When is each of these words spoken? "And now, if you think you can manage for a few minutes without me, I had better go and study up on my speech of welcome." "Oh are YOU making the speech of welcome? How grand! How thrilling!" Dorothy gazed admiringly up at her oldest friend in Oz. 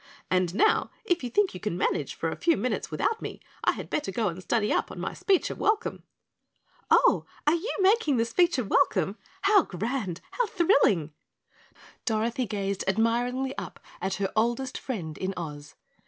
"And 0.31 0.55
now, 0.55 0.89
if 1.05 1.23
you 1.23 1.29
think 1.29 1.53
you 1.53 1.59
can 1.59 1.77
manage 1.77 2.15
for 2.15 2.31
a 2.31 2.35
few 2.35 2.57
minutes 2.57 2.89
without 2.89 3.21
me, 3.21 3.39
I 3.63 3.73
had 3.73 3.87
better 3.87 4.11
go 4.11 4.29
and 4.29 4.41
study 4.41 4.73
up 4.73 4.89
on 4.89 4.99
my 4.99 5.13
speech 5.13 5.51
of 5.51 5.59
welcome." 5.59 6.01
"Oh 6.89 7.27
are 7.45 7.53
YOU 7.53 7.69
making 7.81 8.17
the 8.17 8.25
speech 8.25 8.57
of 8.57 8.67
welcome? 8.71 9.19
How 9.43 9.61
grand! 9.61 10.21
How 10.31 10.47
thrilling!" 10.47 11.13
Dorothy 12.03 12.47
gazed 12.47 12.83
admiringly 12.87 13.55
up 13.59 13.79
at 14.01 14.15
her 14.15 14.31
oldest 14.35 14.75
friend 14.75 15.19
in 15.19 15.35
Oz. 15.37 15.75